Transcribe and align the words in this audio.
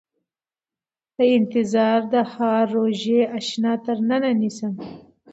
د 1.15 1.17
انتظار 1.37 1.99
د 2.13 2.15
هاړ 2.33 2.63
روژې 2.77 3.21
اشنا 3.37 3.73
تر 3.85 3.97
ننه 4.09 4.31
نيسم 4.41 4.73